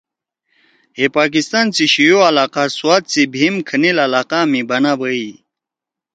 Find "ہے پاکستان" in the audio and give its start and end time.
0.97-1.65